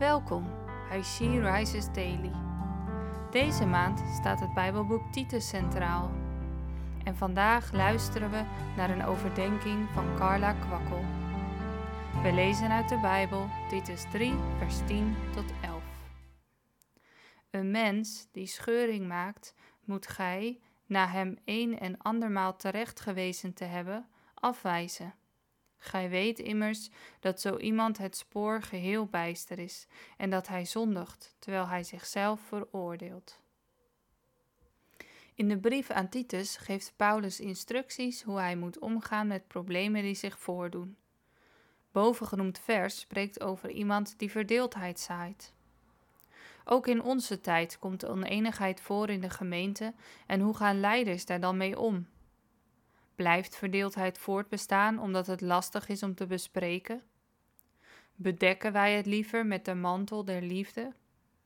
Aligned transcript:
Welkom 0.00 0.44
bij 0.88 1.02
She 1.02 1.40
Rises 1.40 1.92
Daily. 1.92 2.32
Deze 3.30 3.66
maand 3.66 4.02
staat 4.18 4.40
het 4.40 4.54
Bijbelboek 4.54 5.12
Titus 5.12 5.48
centraal. 5.48 6.10
En 7.04 7.16
vandaag 7.16 7.72
luisteren 7.72 8.30
we 8.30 8.44
naar 8.76 8.90
een 8.90 9.04
overdenking 9.04 9.88
van 9.90 10.16
Carla 10.16 10.52
Kwakkel. 10.52 11.04
We 12.22 12.32
lezen 12.32 12.70
uit 12.70 12.88
de 12.88 13.00
Bijbel 13.00 13.48
Titus 13.68 14.10
3, 14.10 14.34
vers 14.58 14.76
10 14.86 15.16
tot 15.32 15.52
11. 15.62 15.82
Een 17.50 17.70
mens 17.70 18.28
die 18.32 18.46
scheuring 18.46 19.08
maakt, 19.08 19.54
moet 19.84 20.06
gij, 20.06 20.60
na 20.86 21.06
hem 21.06 21.38
een 21.44 21.78
en 21.78 21.98
andermaal 21.98 22.56
terecht 22.56 23.00
gewezen 23.00 23.54
te 23.54 23.64
hebben, 23.64 24.06
afwijzen. 24.34 25.14
Gij 25.82 26.08
weet 26.08 26.38
immers 26.38 26.90
dat 27.20 27.40
zo 27.40 27.56
iemand 27.56 27.98
het 27.98 28.16
spoor 28.16 28.62
geheel 28.62 29.06
bijster 29.06 29.58
is 29.58 29.86
en 30.16 30.30
dat 30.30 30.48
hij 30.48 30.64
zondigt, 30.64 31.34
terwijl 31.38 31.66
hij 31.68 31.84
zichzelf 31.84 32.40
veroordeelt. 32.40 33.40
In 35.34 35.48
de 35.48 35.58
brief 35.58 35.90
aan 35.90 36.08
Titus 36.08 36.56
geeft 36.56 36.92
Paulus 36.96 37.40
instructies 37.40 38.22
hoe 38.22 38.38
hij 38.38 38.56
moet 38.56 38.78
omgaan 38.78 39.26
met 39.26 39.46
problemen 39.46 40.02
die 40.02 40.14
zich 40.14 40.38
voordoen. 40.38 40.96
Bovengenoemd 41.92 42.58
vers 42.58 43.00
spreekt 43.00 43.40
over 43.40 43.70
iemand 43.70 44.14
die 44.18 44.30
verdeeldheid 44.30 45.00
zaait. 45.00 45.52
Ook 46.64 46.86
in 46.86 47.02
onze 47.02 47.40
tijd 47.40 47.78
komt 47.78 48.06
oneenigheid 48.06 48.80
voor 48.80 49.08
in 49.08 49.20
de 49.20 49.30
gemeente 49.30 49.94
en 50.26 50.40
hoe 50.40 50.56
gaan 50.56 50.80
leiders 50.80 51.26
daar 51.26 51.40
dan 51.40 51.56
mee 51.56 51.78
om? 51.78 52.06
Blijft 53.20 53.56
verdeeldheid 53.56 54.18
voortbestaan 54.18 54.98
omdat 54.98 55.26
het 55.26 55.40
lastig 55.40 55.88
is 55.88 56.02
om 56.02 56.14
te 56.14 56.26
bespreken? 56.26 57.02
Bedekken 58.14 58.72
wij 58.72 58.96
het 58.96 59.06
liever 59.06 59.46
met 59.46 59.64
de 59.64 59.74
mantel 59.74 60.24
der 60.24 60.42
liefde? 60.42 60.92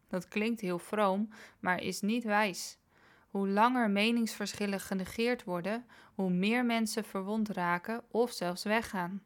Dat 0.08 0.28
klinkt 0.28 0.60
heel 0.60 0.78
vroom, 0.78 1.28
maar 1.60 1.82
is 1.82 2.00
niet 2.00 2.24
wijs. 2.24 2.78
Hoe 3.28 3.48
langer 3.48 3.90
meningsverschillen 3.90 4.80
genegeerd 4.80 5.44
worden, 5.44 5.86
hoe 6.14 6.30
meer 6.30 6.64
mensen 6.64 7.04
verwond 7.04 7.48
raken 7.48 8.04
of 8.10 8.32
zelfs 8.32 8.64
weggaan. 8.64 9.22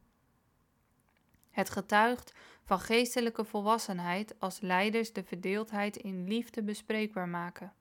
Het 1.51 1.71
getuigt 1.71 2.35
van 2.65 2.81
geestelijke 2.81 3.45
volwassenheid 3.45 4.35
als 4.39 4.61
leiders 4.61 5.13
de 5.13 5.25
verdeeldheid 5.25 5.97
in 5.97 6.29
liefde 6.29 6.63
bespreekbaar 6.63 7.29
maken. 7.29 7.73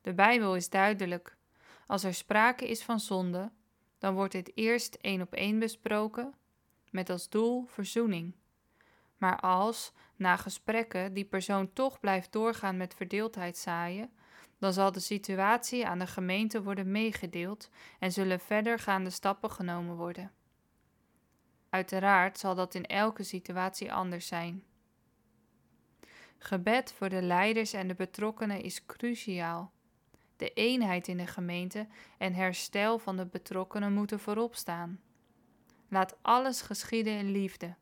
De 0.00 0.14
Bijbel 0.14 0.56
is 0.56 0.68
duidelijk. 0.68 1.36
Als 1.86 2.04
er 2.04 2.14
sprake 2.14 2.68
is 2.68 2.82
van 2.82 3.00
zonde, 3.00 3.50
dan 4.00 4.14
wordt 4.14 4.32
dit 4.32 4.52
eerst 4.54 4.94
één 4.94 5.20
op 5.20 5.32
één 5.32 5.58
besproken, 5.58 6.34
met 6.90 7.10
als 7.10 7.28
doel 7.28 7.66
verzoening. 7.66 8.34
Maar 9.16 9.40
als, 9.40 9.92
na 10.16 10.36
gesprekken, 10.36 11.14
die 11.14 11.24
persoon 11.24 11.72
toch 11.72 12.00
blijft 12.00 12.32
doorgaan 12.32 12.76
met 12.76 12.94
verdeeldheid 12.94 13.56
zaaien, 13.56 14.10
dan 14.58 14.72
zal 14.72 14.92
de 14.92 15.00
situatie 15.00 15.86
aan 15.86 15.98
de 15.98 16.06
gemeente 16.06 16.62
worden 16.62 16.90
meegedeeld 16.90 17.70
en 17.98 18.12
zullen 18.12 18.40
verdergaande 18.40 19.10
stappen 19.10 19.50
genomen 19.50 19.96
worden. 19.96 20.32
Uiteraard 21.70 22.38
zal 22.38 22.54
dat 22.54 22.74
in 22.74 22.86
elke 22.86 23.22
situatie 23.22 23.92
anders 23.92 24.26
zijn. 24.26 24.64
Gebed 26.38 26.92
voor 26.92 27.08
de 27.08 27.22
leiders 27.22 27.72
en 27.72 27.88
de 27.88 27.94
betrokkenen 27.94 28.62
is 28.62 28.86
cruciaal. 28.86 29.72
De 30.40 30.52
eenheid 30.52 31.08
in 31.08 31.16
de 31.16 31.26
gemeente 31.26 31.86
en 32.18 32.34
herstel 32.34 32.98
van 32.98 33.16
de 33.16 33.26
betrokkenen 33.26 33.92
moeten 33.92 34.20
voorop 34.20 34.54
staan. 34.54 35.00
Laat 35.88 36.16
alles 36.22 36.60
geschieden 36.60 37.12
in 37.12 37.30
liefde. 37.30 37.74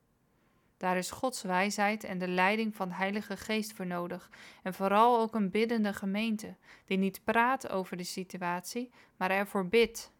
Daar 0.76 0.96
is 0.96 1.10
Gods 1.10 1.42
wijsheid 1.42 2.04
en 2.04 2.18
de 2.18 2.28
leiding 2.28 2.76
van 2.76 2.88
de 2.88 2.94
Heilige 2.94 3.36
Geest 3.36 3.72
voor 3.72 3.86
nodig, 3.86 4.30
en 4.62 4.74
vooral 4.74 5.20
ook 5.20 5.34
een 5.34 5.50
biddende 5.50 5.92
gemeente, 5.92 6.54
die 6.84 6.98
niet 6.98 7.20
praat 7.24 7.70
over 7.70 7.96
de 7.96 8.04
situatie, 8.04 8.90
maar 9.16 9.30
ervoor 9.30 9.66
bidt. 9.66 10.12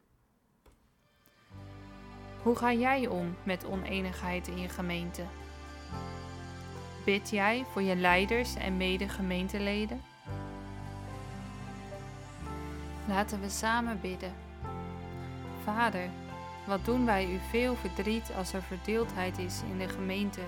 Hoe 2.42 2.56
ga 2.56 2.72
jij 2.72 3.06
om 3.06 3.36
met 3.42 3.64
oneenigheid 3.64 4.48
in 4.48 4.58
je 4.58 4.68
gemeente? 4.68 5.24
Bid 7.04 7.30
jij 7.30 7.64
voor 7.64 7.82
je 7.82 7.96
leiders 7.96 8.54
en 8.54 8.76
mede-gemeenteleden? 8.76 10.02
Laten 13.08 13.40
we 13.40 13.48
samen 13.48 14.00
bidden. 14.00 14.32
Vader, 15.64 16.08
wat 16.66 16.84
doen 16.84 17.04
wij 17.04 17.32
u 17.32 17.38
veel 17.50 17.74
verdriet 17.74 18.32
als 18.36 18.52
er 18.52 18.62
verdeeldheid 18.62 19.38
is 19.38 19.60
in 19.70 19.78
de 19.78 19.88
gemeente? 19.88 20.40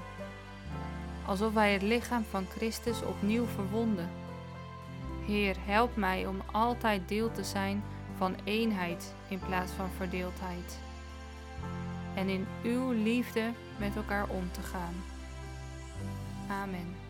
Alsof 1.27 1.53
wij 1.53 1.73
het 1.73 1.83
lichaam 1.83 2.25
van 2.31 2.47
Christus 2.57 3.03
opnieuw 3.03 3.47
verwonden. 3.47 4.09
Heer, 5.27 5.57
help 5.61 5.97
mij 5.97 6.27
om 6.27 6.43
altijd 6.53 7.09
deel 7.09 7.33
te 7.33 7.45
zijn 7.45 7.83
van 8.17 8.35
eenheid 8.45 9.15
in 9.29 9.41
plaats 9.47 9.73
van 9.73 9.91
verdeeldheid. 9.97 10.79
En 12.15 12.29
in 12.29 12.47
uw 12.63 12.91
liefde 12.91 13.51
met 13.79 13.97
elkaar 13.97 14.29
om 14.29 14.51
te 14.53 14.63
gaan. 14.63 14.95
Amen. 16.49 17.10